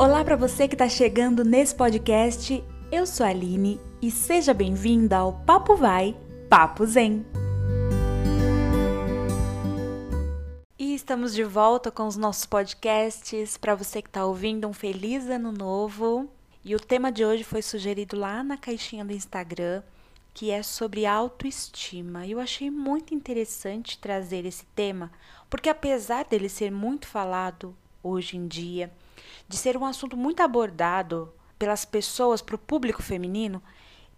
[0.00, 2.62] Olá para você que está chegando nesse podcast.
[2.92, 6.16] Eu sou a Aline e seja bem-vinda ao Papo Vai,
[6.48, 7.26] Papo Zen.
[10.78, 13.56] E estamos de volta com os nossos podcasts.
[13.56, 16.30] Para você que está ouvindo, um feliz ano novo.
[16.64, 19.82] E o tema de hoje foi sugerido lá na caixinha do Instagram,
[20.32, 22.24] que é sobre autoestima.
[22.24, 25.10] E eu achei muito interessante trazer esse tema,
[25.50, 28.92] porque apesar dele ser muito falado hoje em dia,
[29.48, 33.62] de ser um assunto muito abordado pelas pessoas, para o público feminino,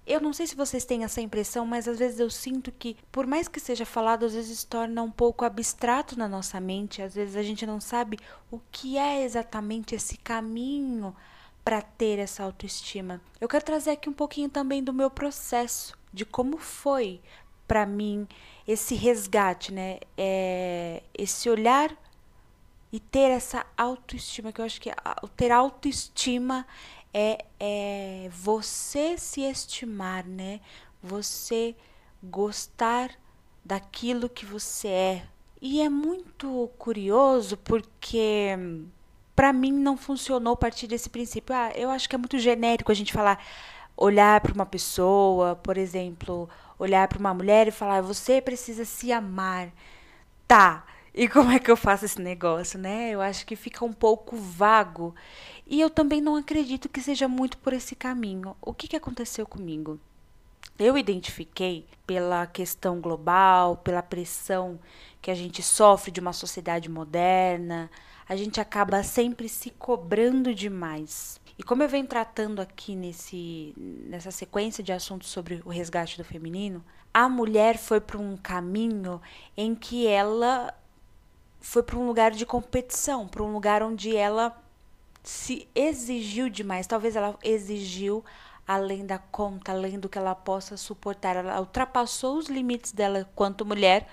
[0.06, 3.26] eu não sei se vocês têm essa impressão, mas às vezes eu sinto que, por
[3.26, 7.36] mais que seja falado, às vezes torna um pouco abstrato na nossa mente, às vezes
[7.36, 8.18] a gente não sabe
[8.50, 11.14] o que é exatamente esse caminho
[11.64, 13.20] para ter essa autoestima.
[13.40, 17.20] Eu quero trazer aqui um pouquinho também do meu processo, de como foi
[17.68, 18.26] para mim
[18.66, 20.00] esse resgate, né?
[20.18, 21.96] É, esse olhar
[22.92, 24.90] e ter essa autoestima, que eu acho que
[25.36, 26.66] ter autoestima
[27.14, 30.60] é, é você se estimar, né?
[31.02, 31.76] Você
[32.22, 33.10] gostar
[33.64, 35.22] daquilo que você é.
[35.60, 38.56] E é muito curioso porque
[39.36, 41.54] para mim não funcionou a partir desse princípio.
[41.54, 43.42] Ah, eu acho que é muito genérico a gente falar
[43.96, 49.12] olhar para uma pessoa, por exemplo, olhar para uma mulher e falar você precisa se
[49.12, 49.70] amar.
[50.48, 53.10] Tá, e como é que eu faço esse negócio, né?
[53.10, 55.14] Eu acho que fica um pouco vago.
[55.66, 58.56] E eu também não acredito que seja muito por esse caminho.
[58.60, 59.98] O que, que aconteceu comigo?
[60.78, 64.78] Eu identifiquei pela questão global, pela pressão
[65.20, 67.90] que a gente sofre de uma sociedade moderna,
[68.26, 71.40] a gente acaba sempre se cobrando demais.
[71.58, 76.24] E como eu venho tratando aqui nesse, nessa sequência de assuntos sobre o resgate do
[76.24, 79.20] feminino, a mulher foi para um caminho
[79.56, 80.72] em que ela
[81.60, 84.56] foi para um lugar de competição, para um lugar onde ela
[85.22, 86.86] se exigiu demais.
[86.86, 88.24] Talvez ela exigiu
[88.66, 91.36] além da conta, além do que ela possa suportar.
[91.36, 94.08] Ela ultrapassou os limites dela quanto mulher.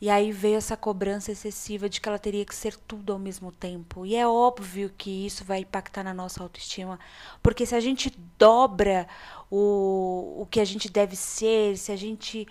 [0.00, 3.52] E aí veio essa cobrança excessiva de que ela teria que ser tudo ao mesmo
[3.52, 4.04] tempo.
[4.04, 6.98] E é óbvio que isso vai impactar na nossa autoestima.
[7.40, 9.06] Porque se a gente dobra
[9.48, 12.48] o, o que a gente deve ser, se a gente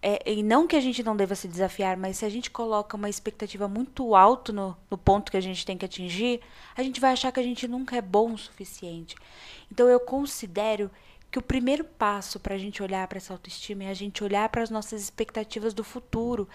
[0.00, 2.96] é, e não que a gente não deva se desafiar, mas se a gente coloca
[2.96, 6.40] uma expectativa muito alta no, no ponto que a gente tem que atingir,
[6.76, 9.16] a gente vai achar que a gente nunca é bom o suficiente.
[9.70, 10.90] Então eu considero
[11.30, 14.48] que o primeiro passo para a gente olhar para essa autoestima é a gente olhar
[14.48, 16.48] para as nossas expectativas do futuro.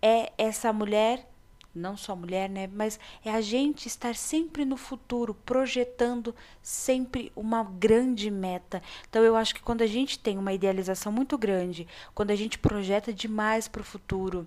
[0.00, 1.28] É essa mulher
[1.74, 2.68] não só mulher, né?
[2.72, 8.82] Mas é a gente estar sempre no futuro, projetando sempre uma grande meta.
[9.08, 12.58] Então eu acho que quando a gente tem uma idealização muito grande, quando a gente
[12.58, 14.46] projeta demais para o futuro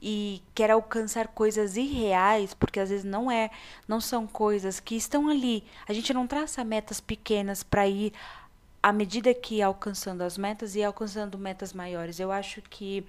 [0.00, 3.50] e quer alcançar coisas irreais, porque às vezes não é,
[3.86, 5.62] não são coisas que estão ali.
[5.86, 8.12] A gente não traça metas pequenas para ir
[8.82, 12.18] à medida que alcançando as metas e alcançando metas maiores.
[12.18, 13.06] Eu acho que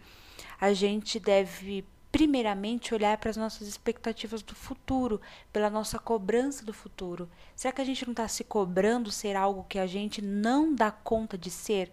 [0.61, 5.19] a gente deve primeiramente olhar para as nossas expectativas do futuro,
[5.51, 7.27] pela nossa cobrança do futuro.
[7.55, 10.91] Será que a gente não está se cobrando ser algo que a gente não dá
[10.91, 11.91] conta de ser?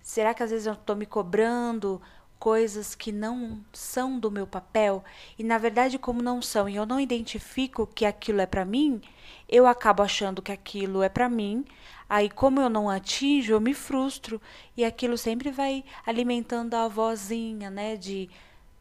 [0.00, 2.00] Será que às vezes eu estou me cobrando
[2.38, 5.02] coisas que não são do meu papel
[5.36, 9.02] e na verdade como não são e eu não identifico que aquilo é para mim,
[9.48, 11.64] eu acabo achando que aquilo é para mim.
[12.08, 14.40] Aí como eu não atinjo, eu me frustro
[14.76, 18.30] e aquilo sempre vai alimentando a vozinha, né, de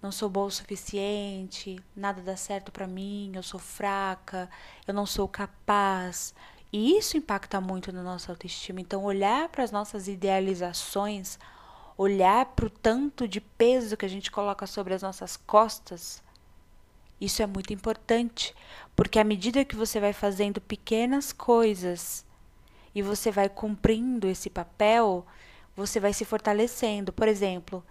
[0.02, 4.50] não sou boa o suficiente, nada dá certo para mim, eu sou fraca,
[4.88, 6.34] eu não sou capaz.
[6.72, 8.82] E isso impacta muito na nossa autoestima.
[8.82, 11.40] Então, olhar para as nossas idealizações,
[11.98, 16.22] olhar para o tanto de peso que a gente coloca sobre as nossas costas,
[17.20, 18.54] isso é muito importante,
[18.96, 22.24] porque à medida que você vai fazendo pequenas coisas
[22.94, 25.26] e você vai cumprindo esse papel,
[25.76, 27.12] você vai se fortalecendo.
[27.12, 27.84] Por exemplo,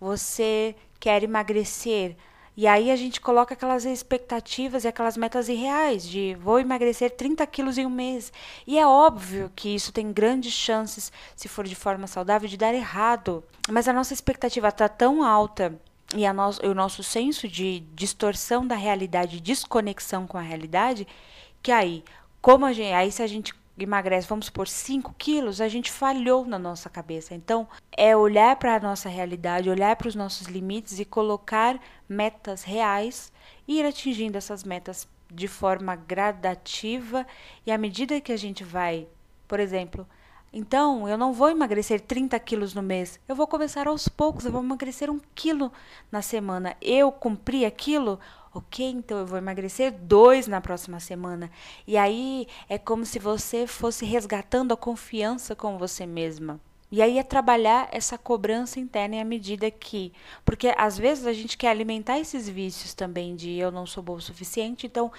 [0.00, 2.16] você quer emagrecer.
[2.56, 7.46] E aí a gente coloca aquelas expectativas e aquelas metas irreais de vou emagrecer 30
[7.46, 8.32] quilos em um mês.
[8.66, 12.74] E é óbvio que isso tem grandes chances, se for de forma saudável, de dar
[12.74, 13.44] errado.
[13.70, 15.80] Mas a nossa expectativa está tão alta
[16.16, 21.06] e a no o nosso senso de distorção da realidade, desconexão com a realidade,
[21.62, 22.02] que aí,
[22.40, 26.44] como a gente, aí se a gente emagrece, vamos por 5 quilos, a gente falhou
[26.44, 27.34] na nossa cabeça.
[27.34, 32.62] Então, é olhar para a nossa realidade, olhar para os nossos limites e colocar metas
[32.62, 33.32] reais
[33.66, 37.26] e ir atingindo essas metas de forma gradativa
[37.66, 39.06] e à medida que a gente vai,
[39.46, 40.06] por exemplo,
[40.52, 44.52] então eu não vou emagrecer 30 quilos no mês, eu vou começar aos poucos, eu
[44.52, 45.70] vou emagrecer um quilo
[46.10, 46.74] na semana.
[46.80, 48.18] Eu cumpri aquilo,
[48.58, 51.48] Ok, então eu vou emagrecer dois na próxima semana.
[51.86, 56.60] E aí é como se você fosse resgatando a confiança com você mesma.
[56.90, 60.12] E aí é trabalhar essa cobrança interna em à medida que.
[60.44, 64.14] Porque às vezes a gente quer alimentar esses vícios também de eu não sou bom
[64.14, 65.12] o suficiente, então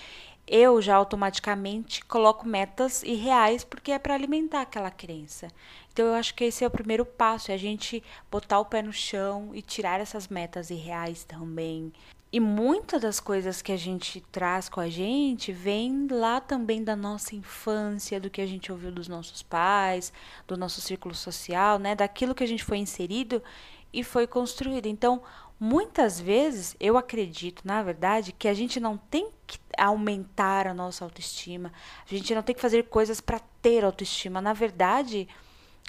[0.45, 5.47] eu já automaticamente coloco metas irreais porque é para alimentar aquela crença.
[5.93, 8.81] Então eu acho que esse é o primeiro passo, é a gente botar o pé
[8.81, 11.93] no chão e tirar essas metas irreais também.
[12.31, 16.95] E muitas das coisas que a gente traz com a gente vem lá também da
[16.95, 20.13] nossa infância, do que a gente ouviu dos nossos pais,
[20.47, 23.41] do nosso círculo social, né, daquilo que a gente foi inserido
[23.91, 24.85] e foi construído.
[24.85, 25.23] Então,
[25.59, 31.03] muitas vezes eu acredito, na verdade, que a gente não tem que aumentar a nossa
[31.03, 31.73] autoestima,
[32.05, 34.39] a gente não tem que fazer coisas para ter autoestima.
[34.39, 35.27] Na verdade,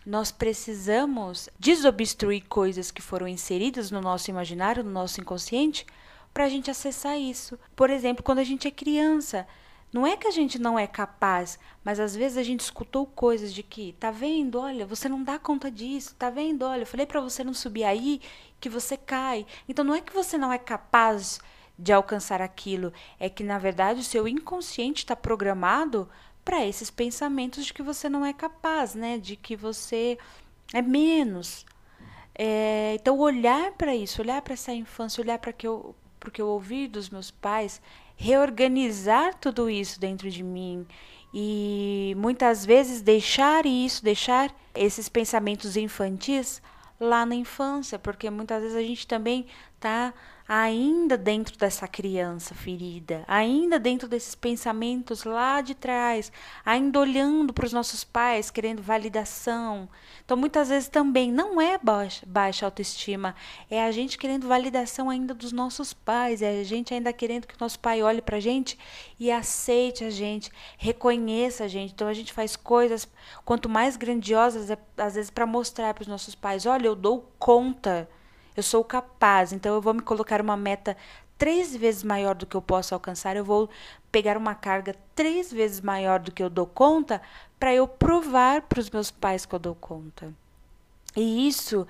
[0.07, 5.85] nós precisamos desobstruir coisas que foram inseridas no nosso imaginário, no nosso inconsciente
[6.33, 7.59] para a gente acessar isso.
[7.75, 9.47] Por exemplo, quando a gente é criança,
[9.93, 13.53] não é que a gente não é capaz, mas às vezes a gente escutou coisas
[13.53, 14.61] de que, tá vendo?
[14.61, 16.63] Olha, você não dá conta disso, tá vendo?
[16.63, 18.21] Olha, eu falei para você não subir aí
[18.61, 19.45] que você cai.
[19.69, 21.41] Então não é que você não é capaz
[21.77, 26.09] de alcançar aquilo, é que na verdade o seu inconsciente está programado
[26.45, 29.19] para esses pensamentos de que você não é capaz, né?
[29.19, 30.19] De que você
[30.73, 31.65] é menos.
[32.35, 36.47] É, então olhar para isso, olhar para essa infância, olhar para que eu porque eu
[36.47, 37.81] ouvi dos meus pais,
[38.17, 40.87] reorganizar tudo isso dentro de mim
[41.33, 46.61] e muitas vezes deixar isso, deixar esses pensamentos infantis
[47.01, 49.47] lá na infância, porque muitas vezes a gente também
[49.79, 50.13] tá
[50.53, 56.33] ainda dentro dessa criança ferida, ainda dentro desses pensamentos lá de trás,
[56.67, 59.89] ainda olhando para os nossos pais, querendo validação.
[60.25, 63.37] Então, muitas vezes também não é baixa, baixa autoestima,
[63.71, 67.55] é a gente querendo validação ainda dos nossos pais, é a gente ainda querendo que
[67.55, 68.77] o nosso pai olhe para a gente
[69.21, 71.93] e aceite a gente, reconheça a gente.
[71.93, 73.07] Então, a gente faz coisas,
[73.45, 77.33] quanto mais grandiosas, é, às vezes para mostrar para os nossos pais: olha, eu dou
[77.39, 78.09] conta
[78.61, 80.97] eu sou capaz, então eu vou me colocar uma meta
[81.39, 83.71] três vezes maior do que eu posso alcançar, eu vou
[84.13, 87.23] pegar uma carga três vezes maior do que eu dou conta
[87.59, 90.33] para eu provar para os meus pais que eu dou conta.
[91.17, 91.87] E isso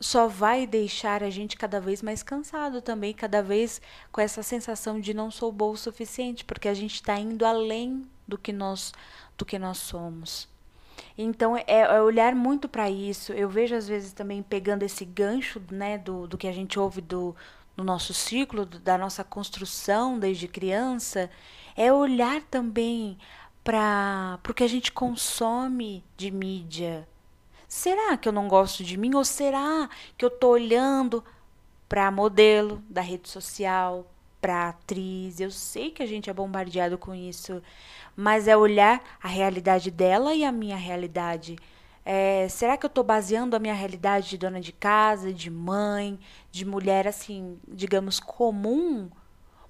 [0.00, 3.80] só vai deixar a gente cada vez mais cansado também, cada vez
[4.10, 8.04] com essa sensação de não sou bom o suficiente, porque a gente está indo além
[8.26, 8.92] do que nós
[9.36, 10.48] do que nós somos.
[11.18, 13.32] Então é, é olhar muito para isso.
[13.32, 17.00] Eu vejo às vezes também pegando esse gancho, né, do, do que a gente ouve
[17.00, 17.34] do
[17.76, 21.30] no nosso ciclo, do, da nossa construção desde criança,
[21.76, 23.16] é olhar também
[23.62, 27.06] para o que a gente consome de mídia.
[27.68, 31.22] Será que eu não gosto de mim ou será que eu tô olhando
[31.88, 34.06] para modelo da rede social,
[34.50, 35.40] atriz?
[35.40, 37.62] Eu sei que a gente é bombardeado com isso,
[38.16, 41.56] mas é olhar a realidade dela e a minha realidade.
[42.04, 46.18] É, será que eu estou baseando a minha realidade de dona de casa, de mãe,
[46.50, 49.10] de mulher assim, digamos, comum,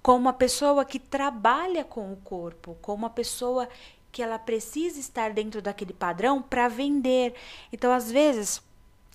[0.00, 3.68] com uma pessoa que trabalha com o corpo, com uma pessoa
[4.12, 7.34] que ela precisa estar dentro daquele padrão para vender.
[7.72, 8.62] Então, às vezes,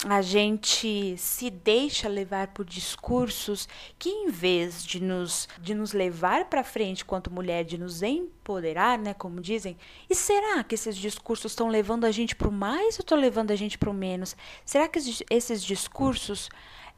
[0.05, 3.67] a gente se deixa levar por discursos
[3.97, 8.97] que em vez de nos de nos levar para frente quanto mulher, de nos empoderar,
[8.97, 9.77] né, como dizem,
[10.09, 13.51] e será que esses discursos estão levando a gente para o mais ou estão levando
[13.51, 14.35] a gente para o menos?
[14.65, 14.99] Será que
[15.29, 16.49] esses discursos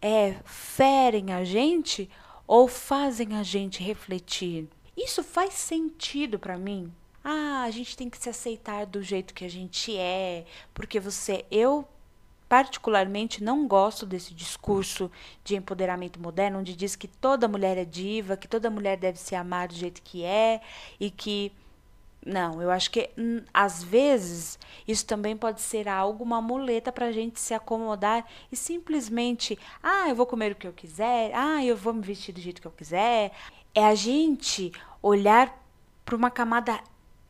[0.01, 2.10] é, ferem a gente
[2.48, 4.68] ou fazem a gente refletir?
[4.98, 6.91] Isso faz sentido para mim?
[7.24, 11.44] Ah, a gente tem que se aceitar do jeito que a gente é, porque você,
[11.50, 11.88] eu
[12.48, 15.10] particularmente não gosto desse discurso
[15.44, 19.36] de empoderamento moderno, onde diz que toda mulher é diva, que toda mulher deve se
[19.36, 20.62] amar do jeito que é
[21.00, 21.52] e que
[22.25, 27.06] não, eu acho que hum, às vezes isso também pode ser algo, uma muleta para
[27.06, 31.64] a gente se acomodar e simplesmente, ah, eu vou comer o que eu quiser, ah,
[31.64, 33.32] eu vou me vestir do jeito que eu quiser.
[33.75, 34.72] É a gente
[35.04, 35.56] olhar
[36.04, 36.80] para uma camada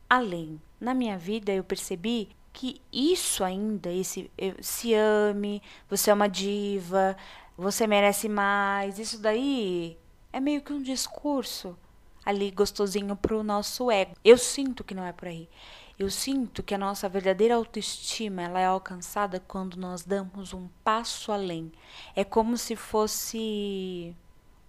[0.08, 0.60] além.
[0.80, 4.30] Na minha vida eu percebi que isso ainda, esse
[4.62, 7.14] se ame, você é uma diva,
[7.54, 9.98] você merece mais, isso daí
[10.32, 11.76] é meio que um discurso
[12.24, 14.14] ali gostosinho pro nosso ego.
[14.24, 15.50] Eu sinto que não é por aí.
[15.98, 21.32] Eu sinto que a nossa verdadeira autoestima ela é alcançada quando nós damos um passo
[21.32, 21.70] além.
[22.14, 24.16] É como se fosse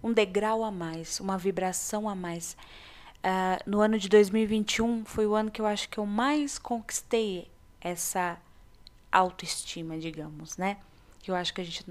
[0.02, 2.54] um degrau a mais, uma vibração a mais.
[3.24, 7.48] Uh, no ano de 2021 foi o ano que eu acho que eu mais conquistei
[7.80, 8.38] essa
[9.10, 10.78] autoestima, digamos, né?
[11.26, 11.84] Eu acho que a gente,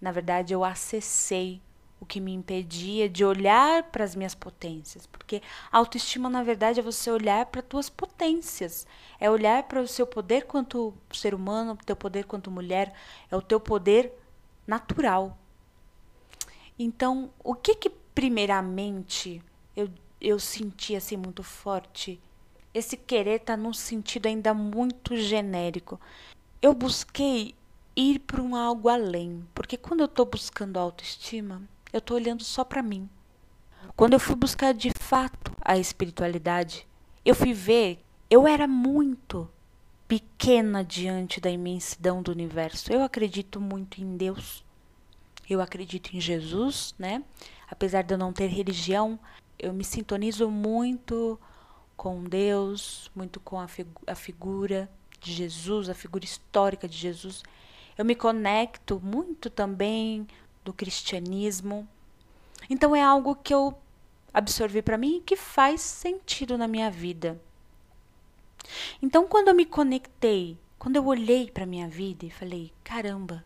[0.00, 1.60] na verdade, eu acessei
[2.00, 6.82] o que me impedia de olhar para as minhas potências, porque autoestima na verdade é
[6.82, 8.86] você olhar para tuas potências,
[9.18, 12.94] é olhar para o seu poder quanto ser humano, o teu poder quanto mulher,
[13.30, 14.12] é o teu poder
[14.66, 15.36] natural.
[16.78, 19.42] Então, o que que primeiramente
[19.74, 19.88] eu,
[20.20, 22.20] eu senti assim muito forte?
[22.72, 26.00] Esse querer está num sentido ainda muito genérico.
[26.60, 27.54] Eu busquei
[27.96, 32.64] ir para um algo além, porque quando eu estou buscando autoestima, eu estou olhando só
[32.64, 33.08] para mim.
[33.96, 36.86] Quando eu fui buscar de fato a espiritualidade,
[37.24, 39.50] eu fui ver, eu era muito
[40.06, 42.92] pequena diante da imensidão do universo.
[42.92, 44.64] Eu acredito muito em Deus.
[45.48, 47.22] Eu acredito em Jesus, né?
[47.70, 49.18] Apesar de eu não ter religião,
[49.58, 51.38] eu me sintonizo muito
[51.98, 54.88] com Deus, muito com a, figu a figura
[55.20, 57.42] de Jesus, a figura histórica de Jesus.
[57.98, 60.24] Eu me conecto muito também
[60.64, 61.88] do cristianismo.
[62.70, 63.76] Então é algo que eu
[64.32, 67.42] absorvi para mim e que faz sentido na minha vida.
[69.02, 73.44] Então quando eu me conectei, quando eu olhei para minha vida e falei, caramba,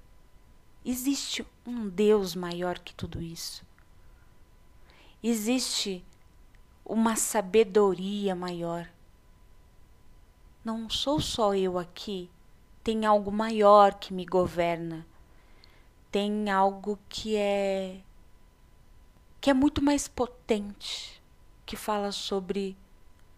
[0.85, 3.65] existe um Deus maior que tudo isso.
[5.23, 6.05] Existe
[6.85, 8.89] uma sabedoria maior.
[10.65, 12.31] Não sou só eu aqui,
[12.85, 15.07] tem algo maior que me governa
[16.13, 18.03] tem algo que é
[19.41, 21.21] que é muito mais potente,
[21.67, 22.77] que fala sobre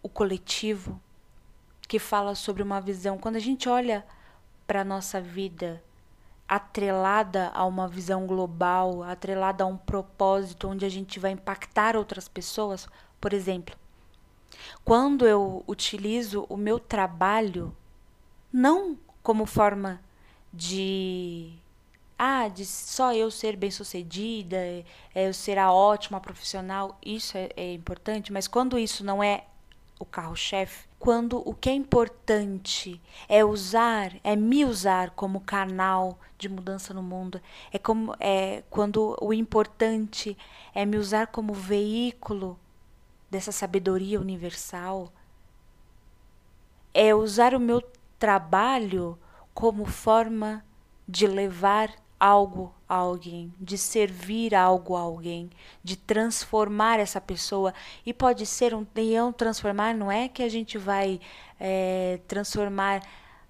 [0.03, 1.01] o coletivo,
[1.87, 3.17] que fala sobre uma visão.
[3.17, 4.05] Quando a gente olha
[4.67, 5.81] para a nossa vida
[6.47, 12.27] atrelada a uma visão global, atrelada a um propósito onde a gente vai impactar outras
[12.27, 12.87] pessoas,
[13.25, 13.75] por exemplo,
[14.83, 17.75] quando eu utilizo o meu trabalho
[18.53, 19.99] não como forma
[20.53, 21.51] de
[22.19, 27.73] ah, de só eu ser bem-sucedida, é, eu ser a ótima profissional, isso é, é
[27.73, 29.45] importante, mas quando isso não é
[29.99, 36.47] o carro-chefe, quando o que é importante é usar, é me usar como canal de
[36.47, 37.41] mudança no mundo,
[37.71, 40.37] é como é quando o importante
[40.75, 42.59] é me usar como veículo
[43.29, 45.11] dessa sabedoria universal,
[46.93, 47.81] é usar o meu
[48.17, 49.19] trabalho
[49.53, 50.63] como forma
[51.07, 55.49] de levar algo a alguém, de servir algo a alguém,
[55.83, 57.73] de transformar essa pessoa.
[58.05, 61.19] E pode ser um leão transformar, não é que a gente vai
[61.59, 63.01] é, transformar,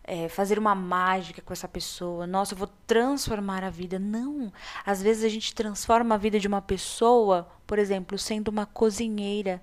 [0.07, 2.27] é, fazer uma mágica com essa pessoa.
[2.27, 3.97] Nossa, eu vou transformar a vida.
[3.97, 4.51] Não.
[4.85, 9.61] Às vezes a gente transforma a vida de uma pessoa, por exemplo, sendo uma cozinheira.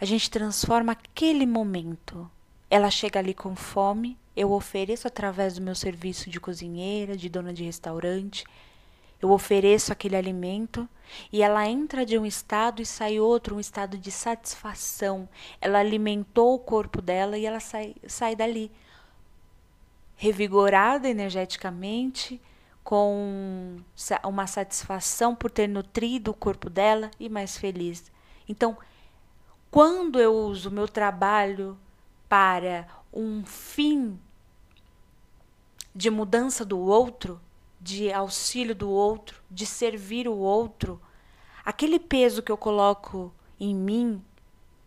[0.00, 2.30] A gente transforma aquele momento.
[2.70, 7.52] Ela chega ali com fome, eu ofereço através do meu serviço de cozinheira, de dona
[7.52, 8.44] de restaurante,
[9.20, 10.88] eu ofereço aquele alimento
[11.32, 15.28] e ela entra de um estado e sai outro, um estado de satisfação.
[15.60, 18.70] Ela alimentou o corpo dela e ela sai, sai dali
[20.16, 22.40] revigorada energeticamente,
[22.82, 23.76] com
[24.24, 28.10] uma satisfação por ter nutrido o corpo dela e mais feliz.
[28.48, 28.78] Então,
[29.70, 31.78] quando eu uso meu trabalho
[32.28, 34.18] para um fim
[35.94, 37.40] de mudança do outro,
[37.80, 41.00] de auxílio do outro, de servir o outro,
[41.64, 44.22] aquele peso que eu coloco em mim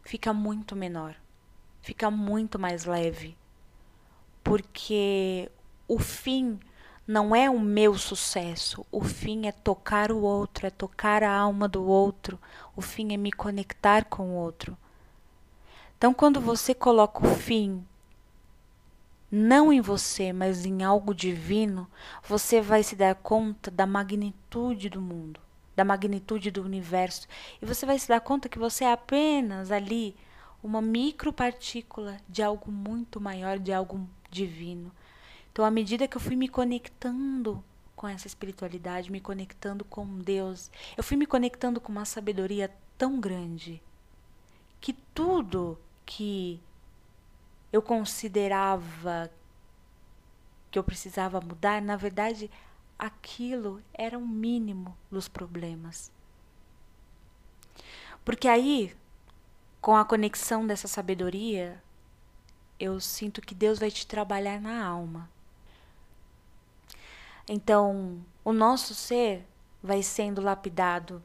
[0.04, 1.16] fica muito menor,
[1.82, 3.38] fica muito mais leve.
[4.44, 5.50] Porque
[5.88, 6.60] o fim
[7.08, 11.68] não é o meu sucesso, o fim é tocar o outro, é tocar a alma
[11.68, 12.40] do outro,
[12.76, 14.78] o fim é me conectar com o outro.
[15.98, 17.86] Então, quando você coloca o fim
[19.32, 21.88] não em você, mas em algo divino,
[22.28, 25.40] você vai se dar conta da magnitude do mundo,
[25.74, 27.28] da magnitude do universo,
[27.62, 30.16] e você vai se dar conta que você é apenas ali
[30.62, 34.92] uma micropartícula de algo muito maior, de algo divino.
[35.52, 37.64] Então, à medida que eu fui me conectando
[37.96, 43.20] com essa espiritualidade, me conectando com Deus, eu fui me conectando com uma sabedoria tão
[43.20, 43.82] grande
[44.80, 46.60] que tudo que
[47.72, 49.32] eu considerava
[50.70, 52.50] que eu precisava mudar, na verdade,
[52.98, 56.12] aquilo era o um mínimo dos problemas.
[58.24, 58.96] Porque aí,
[59.82, 61.82] com a conexão dessa sabedoria,
[62.80, 65.30] eu sinto que Deus vai te trabalhar na alma.
[67.48, 69.46] Então, o nosso ser
[69.82, 71.22] vai sendo lapidado.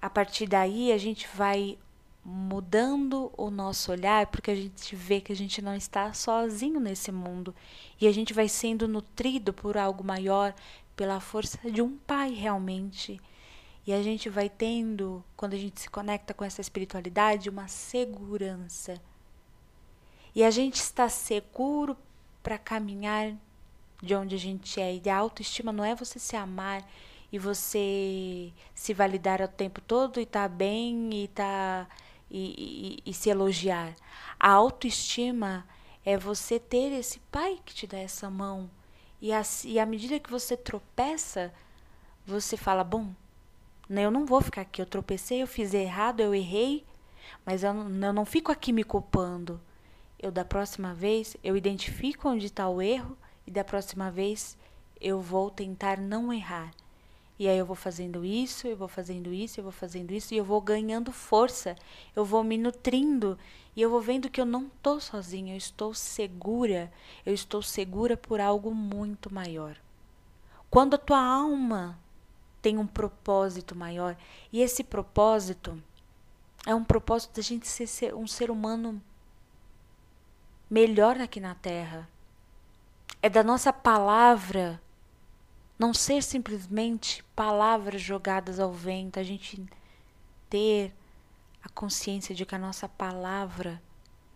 [0.00, 1.78] A partir daí, a gente vai
[2.24, 7.10] mudando o nosso olhar, porque a gente vê que a gente não está sozinho nesse
[7.10, 7.54] mundo
[8.00, 10.54] e a gente vai sendo nutrido por algo maior,
[10.94, 13.20] pela força de um pai realmente
[13.86, 19.00] E a gente vai tendo, quando a gente se conecta com essa espiritualidade, uma segurança.
[20.34, 21.96] E a gente está seguro
[22.42, 23.34] para caminhar
[24.00, 25.00] de onde a gente é.
[25.04, 26.88] E a autoestima não é você se amar
[27.32, 31.88] e você se validar o tempo todo e tá bem e tá
[32.32, 33.94] e, e, e se elogiar.
[34.40, 35.66] A autoestima
[36.04, 38.70] é você ter esse pai que te dá essa mão.
[39.20, 41.52] E, a, e à medida que você tropeça,
[42.26, 43.14] você fala: bom,
[43.90, 44.80] eu não vou ficar aqui.
[44.80, 46.84] Eu tropecei, eu fiz errado, eu errei,
[47.44, 49.60] mas eu, eu não fico aqui me culpando.
[50.18, 54.56] Eu, da próxima vez, eu identifico onde está o erro e da próxima vez
[55.00, 56.70] eu vou tentar não errar.
[57.42, 60.36] E aí eu vou fazendo isso, eu vou fazendo isso, eu vou fazendo isso e
[60.36, 61.74] eu vou ganhando força,
[62.14, 63.36] eu vou me nutrindo
[63.74, 66.88] e eu vou vendo que eu não estou sozinha, eu estou segura,
[67.26, 69.76] eu estou segura por algo muito maior.
[70.70, 71.98] Quando a tua alma
[72.62, 74.16] tem um propósito maior,
[74.52, 75.82] e esse propósito
[76.64, 79.02] é um propósito da gente ser um ser humano
[80.70, 82.08] melhor aqui na Terra.
[83.20, 84.80] É da nossa palavra
[85.82, 89.60] não ser simplesmente palavras jogadas ao vento, a gente
[90.48, 90.94] ter
[91.60, 93.82] a consciência de que a nossa palavra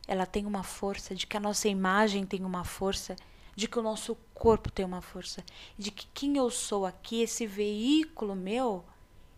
[0.09, 3.15] ela tem uma força, de que a nossa imagem tem uma força,
[3.55, 5.45] de que o nosso corpo tem uma força,
[5.79, 8.85] de que quem eu sou aqui, esse veículo meu,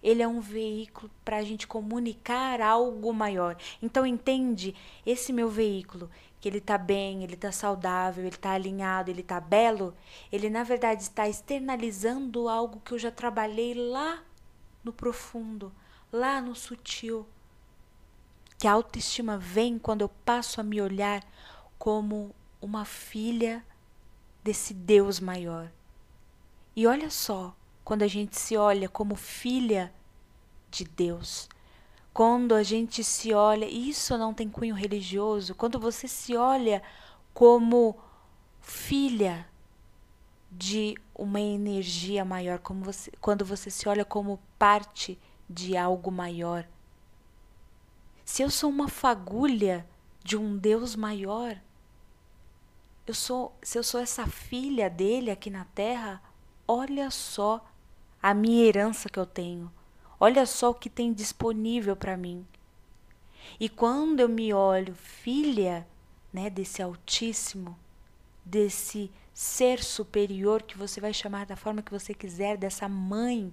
[0.03, 3.55] ele é um veículo para a gente comunicar algo maior.
[3.83, 4.75] Então entende
[5.05, 9.41] esse meu veículo, que ele está bem, ele está saudável, ele está alinhado, ele está
[9.41, 9.95] belo,
[10.31, 14.23] ele na verdade está externalizando algo que eu já trabalhei lá
[14.85, 15.73] no profundo,
[16.13, 17.27] lá no sutil.
[18.57, 21.25] Que a autoestima vem quando eu passo a me olhar
[21.79, 23.65] como uma filha
[24.43, 25.71] desse Deus maior.
[26.75, 27.55] E olha só,
[27.85, 29.93] quando a gente se olha como filha
[30.71, 31.49] de Deus,
[32.19, 36.83] quando a gente se olha, isso não tem cunho religioso, quando você se olha
[37.33, 37.97] como
[38.61, 39.47] filha
[40.51, 45.17] de uma energia maior, como você, quando você se olha como parte
[45.49, 46.67] de algo maior.
[48.25, 49.87] Se eu sou uma fagulha
[50.25, 51.57] de um Deus maior,
[53.07, 56.21] eu sou, se eu sou essa filha dele aqui na terra,
[56.67, 57.65] olha só
[58.21, 59.73] a minha herança que eu tenho.
[60.21, 62.47] Olha só o que tem disponível para mim.
[63.59, 65.87] E quando eu me olho filha,
[66.33, 67.79] né, desse Altíssimo,
[68.45, 73.53] desse ser superior que você vai chamar da forma que você quiser, dessa mãe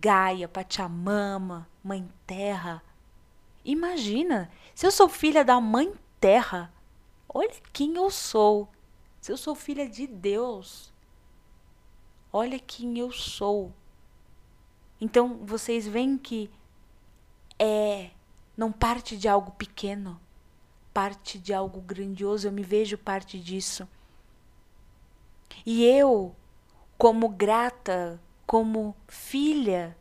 [0.00, 2.82] Gaia, Pachamama, Mãe Terra.
[3.64, 6.72] Imagina, se eu sou filha da Mãe Terra,
[7.28, 8.68] olha quem eu sou.
[9.20, 10.92] Se eu sou filha de Deus,
[12.32, 13.72] olha quem eu sou.
[15.00, 16.50] Então vocês veem que
[17.58, 18.10] é
[18.56, 20.20] não parte de algo pequeno,
[20.92, 23.88] parte de algo grandioso, eu me vejo parte disso.
[25.64, 26.34] E eu,
[26.96, 29.96] como grata, como filha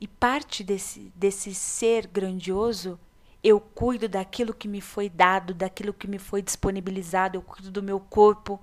[0.00, 2.98] e parte desse, desse ser grandioso,
[3.42, 7.82] eu cuido daquilo que me foi dado, daquilo que me foi disponibilizado, eu cuido do
[7.82, 8.60] meu corpo,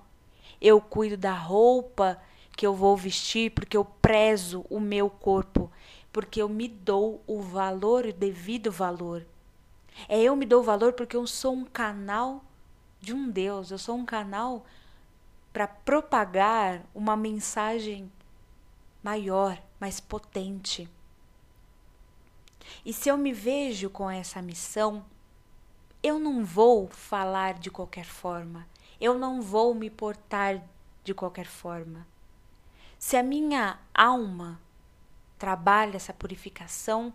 [0.60, 2.18] eu cuido da roupa
[2.56, 5.70] que eu vou vestir, porque eu prezo o meu corpo,
[6.10, 9.26] porque eu me dou o valor, o devido valor.
[10.08, 12.42] É eu me dou valor porque eu sou um canal
[13.00, 14.64] de um Deus, eu sou um canal
[15.52, 18.10] para propagar uma mensagem
[19.02, 20.88] maior, mais potente.
[22.84, 25.04] E se eu me vejo com essa missão,
[26.02, 28.66] eu não vou falar de qualquer forma,
[29.00, 30.62] eu não vou me portar
[31.04, 32.06] de qualquer forma.
[32.98, 34.60] Se a minha alma
[35.38, 37.12] trabalha essa purificação,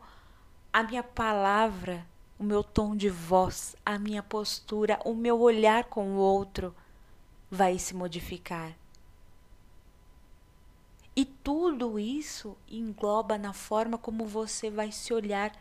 [0.72, 2.06] a minha palavra,
[2.40, 6.76] o meu tom de voz, a minha postura, o meu olhar com o outro
[7.50, 8.76] vai se modificar.
[11.16, 15.52] E tudo isso engloba na forma como você vai se olhar,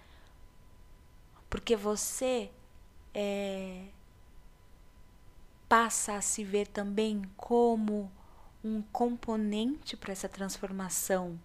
[1.48, 2.50] porque você
[3.12, 3.86] é,
[5.68, 8.10] passa a se ver também como
[8.62, 11.38] um componente para essa transformação